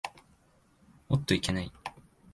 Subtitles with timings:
[1.09, 1.71] おっといけない。